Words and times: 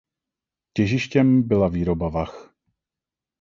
Těžištěm 0.77 1.47
byla 1.47 1.67
výroba 1.67 2.09
vah. 2.09 2.53